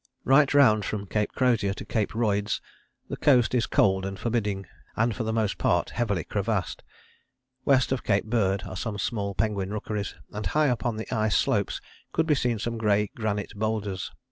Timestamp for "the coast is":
3.07-3.67